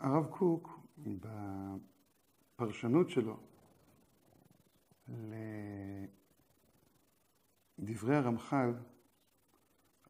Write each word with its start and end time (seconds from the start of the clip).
הרב 0.00 0.26
קוק, 0.26 0.80
בפרשנות 2.56 3.10
שלו 3.10 3.36
לדברי 7.78 8.16
הרמח"ל 8.16 8.72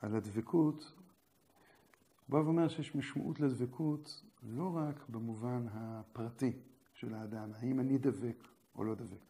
על 0.01 0.17
הדבקות, 0.17 0.95
בא 2.29 2.37
ואומר 2.37 2.69
שיש 2.69 2.95
משמעות 2.95 3.41
לדבקות 3.41 4.25
לא 4.43 4.77
רק 4.77 5.09
במובן 5.09 5.67
הפרטי 5.71 6.53
של 6.95 7.15
האדם, 7.15 7.51
האם 7.55 7.81
אני 7.81 7.99
דבק 7.99 8.49
או 8.77 8.85
לא 8.85 8.95
דבק. 8.95 9.25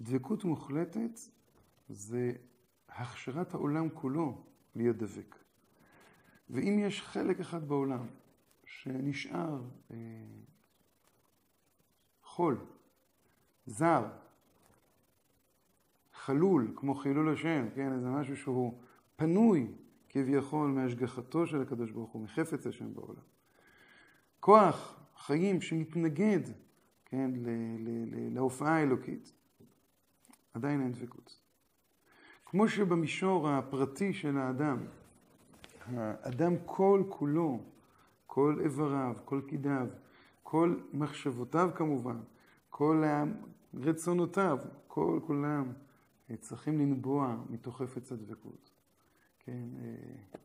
דבקות 0.00 0.44
מוחלטת 0.44 1.18
זה 1.88 2.32
הכשרת 2.88 3.54
העולם 3.54 3.88
כולו 3.90 4.44
להיות 4.76 4.96
דבק. 4.96 5.36
ואם 6.50 6.78
יש 6.78 7.02
חלק 7.02 7.40
אחד 7.40 7.68
בעולם 7.68 8.06
שנשאר 8.84 9.60
אה, 9.90 9.96
חול, 12.22 12.56
זר, 13.66 14.06
חלול, 16.12 16.72
כמו 16.76 16.94
חילול 16.94 17.32
השם, 17.32 17.66
כן, 17.74 18.00
זה 18.00 18.08
משהו 18.08 18.36
שהוא 18.36 18.80
פנוי 19.16 19.66
כביכול 20.08 20.70
מהשגחתו 20.70 21.46
של 21.46 21.62
הקדוש 21.62 21.90
ברוך 21.90 22.10
הוא, 22.10 22.22
מחפץ 22.22 22.66
השם 22.66 22.94
בעולם. 22.94 23.22
כוח 24.40 25.00
חיים 25.16 25.60
שמתנגד, 25.60 26.40
כן, 27.04 27.30
להופעה 28.30 28.76
האלוקית, 28.76 29.32
עדיין 30.54 30.80
אין 30.80 30.92
דבקות. 30.92 31.40
כמו 32.44 32.68
שבמישור 32.68 33.48
הפרטי 33.48 34.12
של 34.12 34.38
האדם, 34.38 34.78
האדם 35.86 36.54
כל 36.66 37.02
כולו, 37.08 37.73
כל 38.34 38.60
איבריו, 38.60 39.14
כל 39.24 39.40
קידיו, 39.48 39.86
כל 40.42 40.80
מחשבותיו 40.92 41.70
כמובן, 41.74 42.20
כל 42.70 43.02
רצונותיו, 43.74 44.58
כל 44.86 45.20
כולם 45.26 45.72
צריכים 46.40 46.78
לנבוע 46.78 47.36
מתוך 47.48 47.82
חפץ 47.82 48.12
הדבקות. 48.12 48.70
כן, 49.38 49.68
אה, 49.78 50.38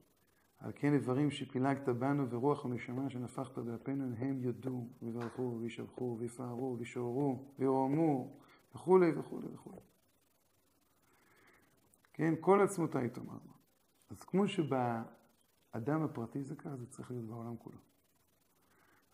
על 0.59 0.71
כן 0.75 0.93
איברים 0.93 1.31
שפילגת 1.31 1.89
בנו 1.89 2.29
ורוח 2.29 2.65
הנשמה 2.65 3.09
שנפחת 3.09 3.57
באפינו 3.57 4.15
הם 4.17 4.41
יודו 4.41 4.87
ויברכו 5.01 5.57
וישבחו 5.61 6.17
ויפארו 6.19 6.75
וישוררו 6.79 7.45
וירועמו 7.59 8.37
וכולי 8.75 9.11
וכולי 9.19 9.47
וכולי. 9.53 9.81
כן, 12.13 12.33
כל 12.39 12.61
עצמותיי 12.61 13.09
תאמרנו. 13.09 13.53
אז 14.09 14.23
כמו 14.23 14.47
שבאדם 15.69 16.03
הפרטי 16.03 16.43
זה 16.43 16.55
ככה, 16.55 16.75
זה 16.75 16.85
צריך 16.85 17.11
להיות 17.11 17.25
בעולם 17.25 17.57
כולו. 17.57 17.77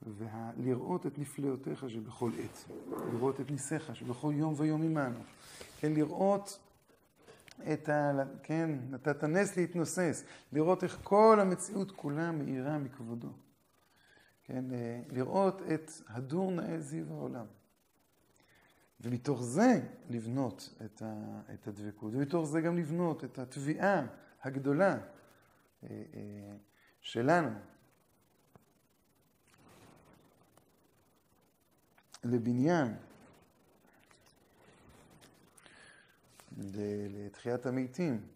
ולראות 0.02 1.06
את 1.06 1.20
נפלאותיך 1.20 1.90
שבכל 1.90 2.32
עת, 2.44 2.66
לראות 3.14 3.42
את 3.42 3.52
ניסיך 3.52 3.96
שבכל 3.96 4.34
יום 4.36 4.54
ויום 4.58 4.84
עמנו, 4.84 5.20
כן, 5.80 5.94
לראות 5.94 6.60
את 7.74 7.90
ה... 7.90 8.12
כן, 8.44 8.80
נתת 8.90 9.24
נס 9.24 9.58
להתנוסס, 9.58 10.24
לראות 10.52 10.84
איך 10.84 11.00
כל 11.04 11.38
המציאות 11.42 11.92
כולה 11.92 12.32
מאירה 12.32 12.78
מכבודו. 12.78 13.30
כן, 14.44 14.66
לראות 15.10 15.62
את 15.74 15.92
הדור 16.08 16.52
נאה 16.52 16.80
זיו 16.80 17.14
העולם. 17.14 17.46
ומתוך 19.02 19.44
זה 19.44 19.82
לבנות 20.10 20.76
את, 20.86 21.02
ה, 21.02 21.42
את 21.54 21.68
הדבקות, 21.68 22.14
ומתוך 22.14 22.46
זה 22.46 22.62
גם 22.62 22.78
לבנות 22.78 23.24
את 23.24 23.40
התביעה 23.40 24.06
הגדולה 24.44 24.98
שלנו 27.02 27.60
לבניין, 32.24 32.96
לתחיית 36.58 37.66
המתים. 37.66 38.28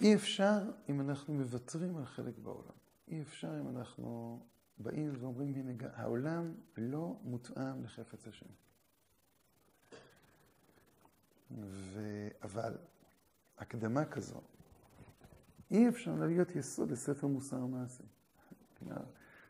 אי 0.00 0.14
אפשר 0.14 0.58
אם 0.88 1.00
אנחנו 1.00 1.34
מוותרים 1.34 1.96
על 1.96 2.04
חלק 2.04 2.38
בעולם. 2.38 2.74
אי 3.08 3.22
אפשר 3.22 3.60
אם 3.60 3.68
אנחנו 3.68 4.38
באים 4.78 5.12
ואומרים, 5.20 5.54
הנה, 5.54 5.72
העולם 5.94 6.54
לא 6.76 7.16
מותאם 7.22 7.84
לחפץ 7.84 8.26
השם. 8.26 8.46
ו... 11.60 12.28
אבל 12.42 12.78
הקדמה 13.58 14.04
כזו, 14.04 14.40
אי 15.72 15.88
אפשר 15.88 16.14
להיות 16.14 16.56
יסוד 16.56 16.90
לספר 16.90 17.26
מוסר 17.26 17.66
מעשי. 17.66 18.02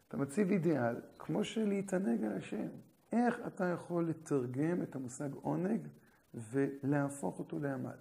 אתה 0.09 0.16
מציב 0.16 0.50
אידיאל, 0.50 0.97
כמו 1.19 1.44
שלהתענג 1.44 2.25
על 2.25 2.33
השם. 2.33 2.69
איך 3.12 3.37
אתה 3.47 3.65
יכול 3.65 4.09
לתרגם 4.09 4.82
את 4.82 4.97
המושג 4.97 5.28
עונג 5.34 5.88
ולהפוך 6.34 7.38
אותו 7.38 7.59
לעמל? 7.59 7.97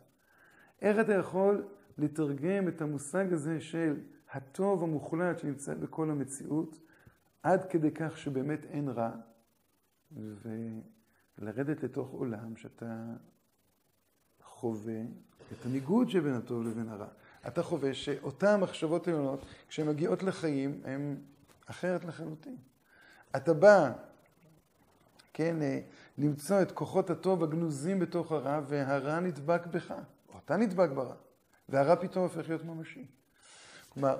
איך 0.81 0.99
אתה 0.99 1.13
יכול 1.13 1.67
לתרגם 1.97 2.67
את 2.67 2.81
המושג 2.81 3.33
הזה 3.33 3.61
של 3.61 3.99
הטוב 4.31 4.83
המוחלט 4.83 5.39
שנמצא 5.39 5.73
בכל 5.73 6.11
המציאות, 6.11 6.79
עד 7.43 7.69
כדי 7.69 7.91
כך 7.91 8.17
שבאמת 8.17 8.65
אין 8.65 8.89
רע, 8.89 9.11
ולרדת 10.11 11.83
לתוך 11.83 12.09
עולם 12.09 12.55
שאתה 12.55 13.13
חווה 14.43 15.01
את 15.51 15.65
הניגוד 15.65 16.09
שבין 16.09 16.33
הטוב 16.33 16.63
לבין 16.63 16.89
הרע. 16.89 17.07
אתה 17.47 17.63
חווה 17.63 17.93
שאותן 17.93 18.59
מחשבות 18.59 19.07
עליונות, 19.07 19.45
כשהן 19.69 19.87
מגיעות 19.87 20.23
לחיים, 20.23 20.81
הן 20.85 21.15
אחרת 21.65 22.05
לחלוטין. 22.05 22.57
אתה 23.35 23.53
בא, 23.53 23.91
כן, 25.33 25.61
אה, 25.61 25.79
למצוא 26.17 26.61
את 26.61 26.71
כוחות 26.71 27.09
הטוב 27.09 27.43
הגנוזים 27.43 27.99
בתוך 27.99 28.31
הרע, 28.31 28.61
והרע 28.67 29.19
נדבק 29.19 29.65
בך, 29.65 29.93
או 30.29 30.39
אתה 30.45 30.57
נדבק 30.57 30.89
ברע, 30.89 31.15
והרע 31.69 31.95
פתאום 31.95 32.23
הופך 32.23 32.49
להיות 32.49 32.63
ממשי. 32.63 33.05
כלומר, 33.89 34.17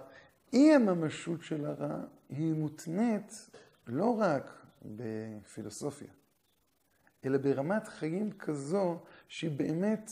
אי 0.54 0.74
הממשות 0.74 1.44
של 1.44 1.66
הרע 1.66 2.00
היא 2.30 2.54
מותנית 2.54 3.50
לא 3.88 4.20
רק 4.20 4.66
בפילוסופיה, 4.86 6.12
אלא 7.26 7.38
ברמת 7.38 7.88
חיים 7.88 8.32
כזו 8.32 9.00
שהיא 9.28 9.52
באמת, 9.52 10.12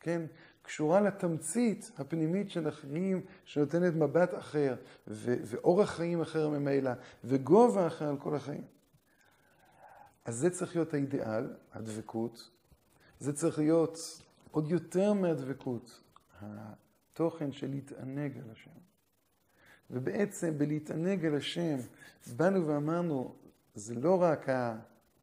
כן, 0.00 0.22
קשורה 0.64 1.00
לתמצית 1.00 1.90
הפנימית 1.98 2.50
של 2.50 2.68
החיים, 2.68 3.20
שנותנת 3.44 3.94
מבט 3.94 4.34
אחר, 4.34 4.76
ו- 5.08 5.36
ואורח 5.44 5.90
חיים 5.90 6.20
אחר 6.20 6.48
ממילא, 6.48 6.90
וגובה 7.24 7.86
אחר 7.86 8.08
על 8.08 8.16
כל 8.16 8.34
החיים. 8.34 8.64
אז 10.24 10.36
זה 10.36 10.50
צריך 10.50 10.76
להיות 10.76 10.94
האידיאל, 10.94 11.52
הדבקות. 11.72 12.50
זה 13.20 13.32
צריך 13.32 13.58
להיות 13.58 13.98
עוד 14.50 14.70
יותר 14.70 15.12
מהדבקות, 15.12 16.00
התוכן 16.40 17.52
של 17.52 17.70
להתענג 17.70 18.38
על 18.38 18.50
השם. 18.52 18.70
ובעצם 19.90 20.58
בלהתענג 20.58 21.26
על 21.26 21.34
השם, 21.34 21.76
באנו 22.36 22.66
ואמרנו, 22.66 23.34
זה 23.74 23.94
לא 23.94 24.22
רק 24.22 24.48
ה... 24.48 24.78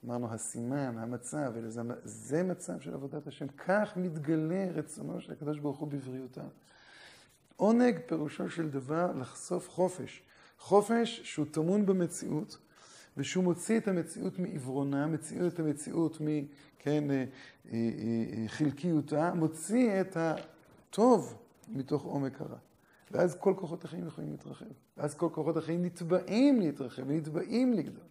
אמרנו 0.06 0.34
הסימן, 0.34 0.98
המצב, 0.98 1.54
זה, 2.04 2.44
מצב 2.44 2.80
של 2.80 2.94
עבודת 2.94 3.28
השם. 3.28 3.48
כך 3.48 3.94
מתגלה 3.96 4.68
רצונו 4.74 5.22
של 5.22 5.32
הקדוש 5.32 5.60
ברוך 5.60 5.80
הוא 5.80 5.88
בבריאותה. 5.88 6.44
עונג 7.56 8.00
פירושו 8.06 8.50
של 8.50 8.70
דבר 8.70 9.12
לחשוף 9.12 9.70
חופש. 9.70 10.24
חופש 10.60 11.22
שהוא 11.24 11.46
טמון 11.52 11.86
במציאות, 11.86 12.58
ושהוא 13.18 13.44
מוציא 13.44 13.78
את 13.78 13.88
המציאות 13.88 14.40
מעיוורונה, 14.40 15.08
מוציא 15.08 15.48
את 15.48 15.60
המציאות 15.60 16.18
מכן, 16.22 17.04
חלקיותה, 18.48 19.28
אה, 19.28 19.34
מוציא 19.34 20.02
את 20.02 20.18
הטוב 20.18 21.38
מתוך 21.70 22.04
עומק 22.04 22.42
הרע. 22.42 22.58
ואז 23.12 23.36
כל 23.36 23.54
כוחות 23.58 23.86
החיים 23.86 24.08
יכולים 24.08 24.32
להתרחב. 24.32 24.66
ואז 24.98 25.16
כל 25.16 25.30
כוחות 25.32 25.58
החיים 25.58 25.86
נתבעים 25.86 26.60
להתרחב 26.60 27.04
ונתבעים 27.08 27.74
לגדול. 27.74 28.04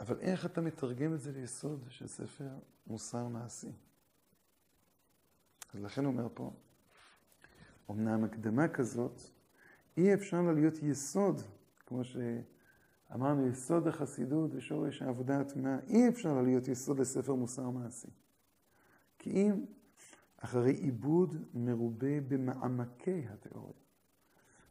אבל 0.00 0.20
איך 0.20 0.46
אתה 0.46 0.60
מתרגם 0.60 1.14
את 1.14 1.20
זה 1.20 1.32
ליסוד 1.32 1.84
של 1.88 2.06
ספר 2.06 2.50
מוסר 2.86 3.28
מעשי? 3.28 3.72
אז 5.74 5.80
לכן 5.80 6.04
אומר 6.04 6.28
פה, 6.34 6.52
אמנם 7.90 8.24
הקדמה 8.24 8.68
כזאת, 8.68 9.20
אי 9.96 10.14
אפשר 10.14 10.42
לה 10.42 10.52
להיות 10.52 10.82
יסוד, 10.82 11.40
כמו 11.86 12.02
שאמרנו, 12.04 13.48
יסוד 13.48 13.86
החסידות 13.86 14.50
ושורש 14.54 15.02
העבודה 15.02 15.40
הטמאה, 15.40 15.78
אי 15.86 16.08
אפשר 16.08 16.34
לה 16.34 16.42
להיות 16.42 16.68
יסוד 16.68 16.98
לספר 16.98 17.34
מוסר 17.34 17.70
מעשי. 17.70 18.10
כי 19.18 19.30
אם 19.30 19.64
אחרי 20.36 20.72
עיבוד 20.72 21.36
מרובה 21.54 22.20
במעמקי 22.28 23.26
התיאוריה. 23.28 23.89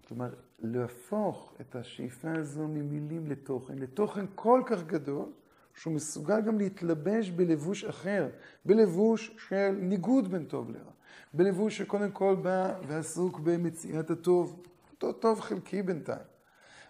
כלומר, 0.10 0.30
להפוך 0.60 1.54
את 1.62 1.76
השאיפה 1.76 2.32
הזו 2.32 2.68
ממילים 2.68 3.28
לתוכן, 3.28 3.80
לתוכן 3.80 4.26
כל 4.36 4.62
כך 4.66 4.84
גדול, 4.84 5.32
שהוא 5.74 5.94
מסוגל 5.94 6.42
גם 6.42 6.58
להתלבש 6.58 7.30
בלבוש 7.30 7.84
אחר, 7.84 8.30
בלבוש 8.66 9.36
של 9.48 9.78
ניגוד 9.82 10.32
בין 10.32 10.46
טוב 10.46 10.72
לרע, 10.72 10.92
בלבוש 11.34 11.78
שקודם 11.78 12.12
כל 12.12 12.36
בא 12.42 12.80
ועסוק 12.88 13.40
במציאת 13.40 14.10
הטוב, 14.10 14.64
אותו 14.92 15.14
טוב 15.14 15.40
חלקי 15.40 15.82
בינתיים. 15.82 16.26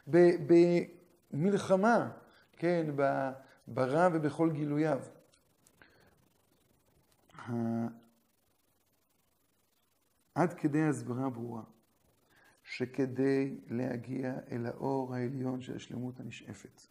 במלחמה, 0.07 2.11
כן, 2.57 2.85
ברע 3.67 4.09
ובכל 4.13 4.51
גילוייו. 4.51 4.99
עד 10.35 10.53
כדי 10.53 10.83
הסברה 10.83 11.29
ברורה, 11.29 11.63
שכדי 12.69 13.57
להגיע 13.67 14.33
אל 14.51 14.65
האור 14.65 15.15
העליון 15.15 15.61
של 15.61 15.75
השלמות 15.75 16.19
הנשאפת, 16.19 16.81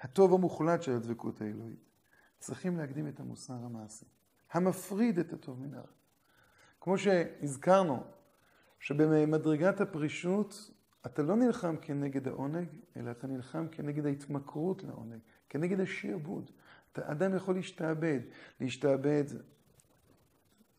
הטוב 0.00 0.34
המוחלט 0.34 0.82
של 0.82 0.92
הדבקות 0.92 1.40
האלוהית, 1.40 1.90
צריכים 2.38 2.76
להקדים 2.76 3.08
את 3.08 3.20
המוסר 3.20 3.54
המעשי, 3.54 4.04
המפריד 4.52 5.18
את 5.18 5.32
הטוב 5.32 5.60
מן 5.60 5.74
הרע. 5.74 5.86
כמו 6.80 6.98
שהזכרנו, 6.98 8.02
שבמדרגת 8.78 9.80
הפרישות 9.80 10.70
אתה 11.06 11.22
לא 11.22 11.36
נלחם 11.36 11.76
כנגד 11.82 12.28
העונג, 12.28 12.68
אלא 12.96 13.10
אתה 13.10 13.26
נלחם 13.26 13.66
כנגד 13.72 14.06
ההתמכרות 14.06 14.82
לעונג, 14.82 15.20
כנגד 15.48 15.80
השיעבוד. 15.80 16.50
אתה 16.92 17.12
אדם 17.12 17.36
יכול 17.36 17.54
להשתעבד, 17.54 18.20
להשתעבד 18.60 19.24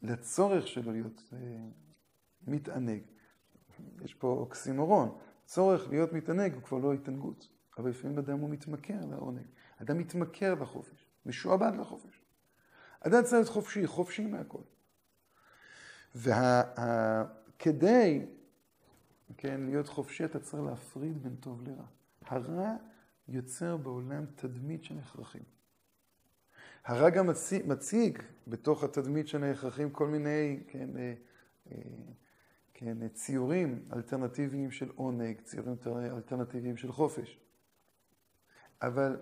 לצורך 0.01 0.67
שלו 0.67 0.91
להיות 0.91 1.23
אה, 1.33 1.37
מתענג. 2.47 3.01
יש 4.03 4.13
פה 4.13 4.27
אוקסימורון, 4.27 5.17
צורך 5.45 5.89
להיות 5.89 6.13
מתענג 6.13 6.53
הוא 6.53 6.63
כבר 6.63 6.77
לא 6.77 6.93
התענגות, 6.93 7.49
אבל 7.77 7.89
לפעמים 7.89 8.19
אדם 8.19 8.39
הוא 8.39 8.49
מתמכר 8.49 9.05
לעונג, 9.09 9.45
אדם 9.81 9.97
מתמכר 9.97 10.53
לחופש, 10.53 11.05
משועבד 11.25 11.71
לחופש. 11.79 12.21
אדם 12.99 13.23
צריך 13.23 13.33
להיות 13.33 13.49
חופשי, 13.49 13.87
חופשי 13.87 14.25
מהכל. 14.25 14.61
וכדי 16.15 18.25
כן, 19.37 19.61
להיות 19.61 19.87
חופשי 19.87 20.25
אתה 20.25 20.39
צריך 20.39 20.63
להפריד 20.63 21.23
בין 21.23 21.35
טוב 21.35 21.67
לרע. 21.67 21.85
הרע 22.25 22.75
יוצר 23.27 23.77
בעולם 23.77 24.25
תדמית 24.35 24.83
של 24.83 24.99
הכרחים. 24.99 25.43
הרע 26.85 27.09
גם 27.09 27.29
מציג, 27.67 28.19
בתוך 28.47 28.83
התדמית 28.83 29.27
של 29.27 29.43
ההכרחים 29.43 29.89
כל 29.89 30.07
מיני 30.07 30.63
כן, 30.67 30.97
אה, 30.97 31.13
אה, 31.71 31.77
כן, 32.83 33.07
ציורים 33.07 33.85
אלטרנטיביים 33.93 34.71
של 34.71 34.89
עונג, 34.95 35.41
ציורים 35.41 35.75
אלטרנטיביים 35.87 36.77
של 36.77 36.91
חופש. 36.91 37.39
אבל 38.81 39.19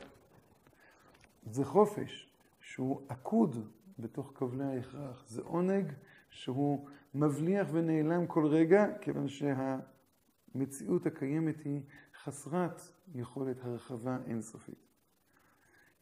זה 1.46 1.66
חופש 1.66 2.34
שהוא 2.60 3.06
עקוד 3.10 3.70
בתוך 4.00 4.32
כבלי 4.36 4.64
ההכרח. 4.64 5.26
זה 5.28 5.42
עונג 5.42 5.94
שהוא 6.30 6.90
מבליח 7.14 7.68
ונעלם 7.72 8.28
כל 8.28 8.46
רגע, 8.48 8.86
כיוון 9.02 9.28
שהמציאות 9.28 11.06
הקיימת 11.06 11.60
היא 11.66 11.82
חסרת 12.24 12.82
יכולת 13.16 13.58
הרחבה 13.64 14.18
אינסופית. 14.26 14.88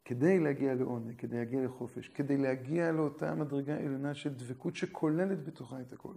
כדי 0.06 0.40
להגיע 0.40 0.76
לעונג, 0.76 1.16
כדי 1.18 1.38
להגיע 1.38 1.66
לחופש, 1.66 2.10
כדי 2.10 2.38
להגיע 2.38 2.92
לאותה 2.92 3.36
מדרגה 3.36 3.78
עליונה 3.78 4.14
של 4.14 4.34
דבקות 4.34 4.76
שכוללת 4.76 5.44
בתוכה 5.44 5.82
את 5.82 5.94
הכל. 5.94 6.14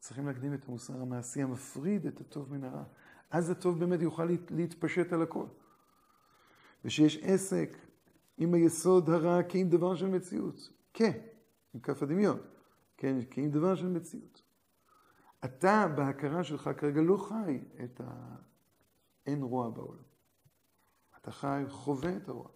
צריכים 0.00 0.26
להקדים 0.26 0.54
את 0.54 0.68
המוסר 0.68 1.00
המעשי 1.00 1.42
המפריד 1.42 2.06
את 2.06 2.20
הטוב 2.20 2.52
מן 2.52 2.64
הרע. 2.64 2.84
אז 3.30 3.50
הטוב 3.50 3.78
באמת 3.78 4.00
יוכל 4.00 4.28
להתפשט 4.50 5.12
על 5.12 5.22
הכל. 5.22 5.46
ושיש 6.84 7.18
עסק 7.22 7.76
עם 8.38 8.54
היסוד 8.54 9.10
הרע 9.10 9.40
כעם 9.48 9.68
דבר 9.68 9.94
של 9.94 10.08
מציאות. 10.08 10.72
כ, 10.94 11.02
עם 11.74 11.80
כף 11.80 12.02
הדמיון. 12.02 12.38
כן, 12.96 13.18
כעם 13.30 13.50
דבר 13.50 13.74
של 13.74 13.88
מציאות. 13.88 14.42
אתה 15.44 15.86
בהכרה 15.96 16.44
שלך 16.44 16.70
כרגע 16.76 17.00
לא 17.00 17.16
חי 17.16 17.60
את 17.84 18.00
האין 18.04 19.42
רוע 19.42 19.70
בעולם. 19.70 20.02
אתה 21.20 21.30
חי, 21.30 21.64
חווה 21.68 22.16
את 22.16 22.28
הרוע. 22.28 22.48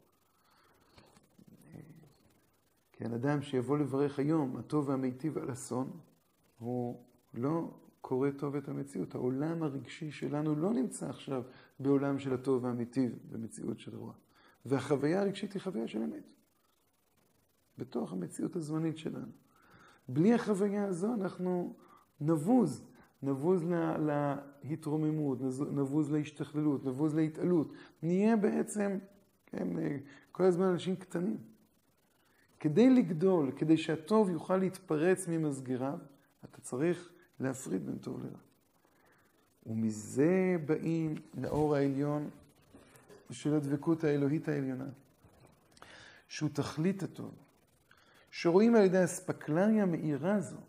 כן, 2.92 3.12
אדם 3.12 3.42
שיבוא 3.42 3.78
לברך 3.78 4.18
היום, 4.18 4.56
הטוב 4.56 4.88
והמיטיב 4.88 5.38
על 5.38 5.52
אסון, 5.52 6.00
הוא 6.58 7.04
לא 7.34 7.70
קורא 8.00 8.30
טוב 8.30 8.56
את 8.56 8.68
המציאות. 8.68 9.14
העולם 9.14 9.62
הרגשי 9.62 10.10
שלנו 10.10 10.54
לא 10.54 10.72
נמצא 10.72 11.08
עכשיו 11.08 11.42
בעולם 11.80 12.18
של 12.18 12.34
הטוב 12.34 12.64
והמיטיב, 12.64 13.18
במציאות 13.30 13.80
של 13.80 13.96
רוע. 13.96 14.12
והחוויה 14.66 15.20
הרגשית 15.20 15.52
היא 15.52 15.62
חוויה 15.62 15.88
של 15.88 16.02
אמת. 16.02 16.24
בתוך 17.78 18.12
המציאות 18.12 18.56
הזמנית 18.56 18.98
שלנו. 18.98 19.32
בלי 20.08 20.34
החוויה 20.34 20.84
הזו 20.84 21.14
אנחנו 21.14 21.74
נבוז, 22.20 22.84
נבוז 23.22 23.64
לה, 23.98 24.36
להתרוממות, 24.64 25.38
נבוז 25.72 26.12
להשתכללות, 26.12 26.84
נבוז 26.84 27.14
להתעלות. 27.14 27.72
נהיה 28.02 28.36
בעצם, 28.36 28.98
כן, 29.46 29.68
כל 30.32 30.42
הזמן 30.42 30.64
אנשים 30.64 30.96
קטנים. 30.96 31.38
כדי 32.60 32.90
לגדול, 32.90 33.52
כדי 33.56 33.76
שהטוב 33.76 34.30
יוכל 34.30 34.56
להתפרץ 34.56 35.28
ממסגריו, 35.28 35.98
אתה 36.44 36.60
צריך 36.60 37.13
להפריד 37.40 37.86
בין 37.86 37.98
טוב 37.98 38.24
לרע. 38.24 38.38
ומזה 39.66 40.56
באים 40.66 41.14
לאור 41.34 41.76
העליון 41.76 42.30
של 43.30 43.54
הדבקות 43.54 44.04
האלוהית 44.04 44.48
העליונה, 44.48 44.88
שהוא 46.28 46.50
תכלית 46.52 47.02
הטוב, 47.02 47.34
שרואים 48.30 48.74
על 48.74 48.82
ידי 48.82 48.98
האספקלריה 48.98 49.82
המאירה 49.82 50.34
הזו 50.34 50.60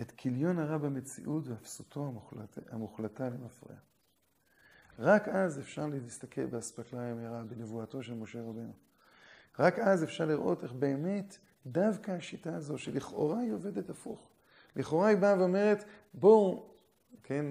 את 0.00 0.10
כיליון 0.16 0.58
הרע 0.58 0.78
במציאות 0.78 1.46
ואפסותו 1.46 2.06
המוחלט, 2.06 2.58
המוחלטה 2.70 3.28
למפרע. 3.28 3.76
רק 4.98 5.28
אז 5.28 5.58
אפשר 5.58 5.86
להסתכל 5.86 6.46
באספקלריה 6.46 7.10
המאירה, 7.12 7.42
בנבואתו 7.42 8.02
של 8.02 8.14
משה 8.14 8.42
רבנו. 8.42 8.72
רק 9.58 9.78
אז 9.78 10.04
אפשר 10.04 10.24
לראות 10.24 10.62
איך 10.62 10.72
באמת 10.72 11.38
דווקא 11.66 12.10
השיטה 12.10 12.56
הזו, 12.56 12.78
שלכאורה 12.78 13.38
היא 13.38 13.52
עובדת 13.52 13.90
הפוך. 13.90 14.30
לכאורה 14.76 15.08
היא 15.08 15.18
באה 15.18 15.38
ואומרת, 15.38 15.84
בואו, 16.14 16.70
כן, 17.22 17.46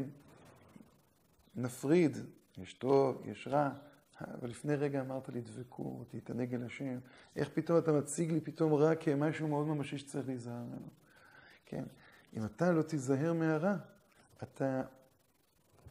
נפריד, 1.56 2.18
יש 2.58 2.74
טוב, 2.74 3.22
יש 3.26 3.48
רע, 3.48 3.70
אבל 4.22 4.50
לפני 4.50 4.76
רגע 4.76 5.02
אמרת 5.02 5.30
לי 5.30 5.42
דבקות, 5.42 6.08
תתענג 6.10 6.56
אל 6.56 6.66
השם. 6.66 7.00
איך 7.36 7.50
פתאום 7.54 7.78
אתה 7.78 7.92
מציג 7.92 8.32
לי 8.32 8.42
פתאום 8.42 8.74
רע 8.74 8.96
כמשהו 8.96 9.48
מאוד 9.48 9.68
ממשי 9.68 9.98
שצריך 9.98 10.28
להיזהר 10.28 10.64
ממנו? 10.64 10.88
כן, 11.66 11.84
אם 12.38 12.46
אתה 12.46 12.72
לא 12.72 12.82
תיזהר 12.82 13.34
מהרע, 13.34 13.76
אתה 14.44 14.84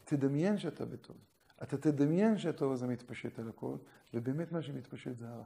תדמיין 0.05 0.57
שאתה 0.57 0.85
בטוב. 0.85 1.17
אתה 1.63 1.77
תדמיין 1.77 2.37
שהטוב 2.37 2.71
הזה 2.71 2.87
מתפשט 2.87 3.39
על 3.39 3.49
הכל, 3.49 3.75
ובאמת 4.13 4.51
מה 4.51 4.61
שמתפשט 4.61 5.17
זה 5.17 5.29
הרע. 5.29 5.43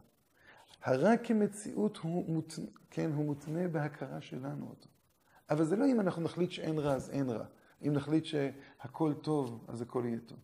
הרע 0.83 1.17
כמציאות 1.17 1.97
הוא 1.97 2.33
מותנה, 2.33 2.65
כן, 2.89 3.11
הוא 3.11 3.25
מותנה 3.25 3.67
בהכרה 3.67 4.21
שלנו 4.21 4.67
אותו. 4.69 4.89
אבל 5.49 5.63
זה 5.63 5.75
לא 5.75 5.85
אם 5.85 5.99
אנחנו 5.99 6.21
נחליט 6.21 6.51
שאין 6.51 6.79
רע, 6.79 6.93
אז 6.93 7.09
אין 7.09 7.29
רע. 7.29 7.45
אם 7.87 7.93
נחליט 7.93 8.25
שהכל 8.25 9.13
טוב, 9.13 9.65
אז 9.67 9.81
הכל 9.81 10.03
יהיה 10.05 10.19
טוב. 10.19 10.37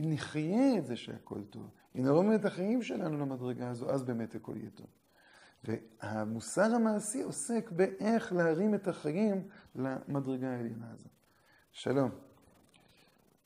אם 0.00 0.12
נחיה 0.12 0.78
את 0.78 0.86
זה 0.86 0.96
שהכל 0.96 1.44
טוב, 1.44 1.70
אם 1.96 2.02
נרום 2.02 2.34
את 2.34 2.44
החיים 2.44 2.82
שלנו 2.82 3.18
למדרגה 3.18 3.70
הזו, 3.70 3.90
אז 3.90 4.02
באמת 4.02 4.34
הכל 4.34 4.56
יהיה 4.56 4.70
טוב. 4.70 4.86
והמוסר 5.64 6.74
המעשי 6.74 7.22
עוסק 7.22 7.70
באיך 7.70 8.32
להרים 8.32 8.74
את 8.74 8.88
החיים 8.88 9.48
למדרגה 9.74 10.50
העליונה 10.50 10.90
הזו. 10.90 11.08
שלום. 11.72 12.10